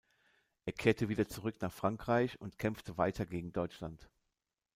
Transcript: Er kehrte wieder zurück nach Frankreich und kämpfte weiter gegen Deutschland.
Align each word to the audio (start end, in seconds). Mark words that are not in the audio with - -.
Er 0.65 0.73
kehrte 0.73 1.09
wieder 1.09 1.27
zurück 1.27 1.57
nach 1.61 1.71
Frankreich 1.71 2.41
und 2.41 2.57
kämpfte 2.57 2.97
weiter 2.97 3.27
gegen 3.27 3.51
Deutschland. 3.53 4.09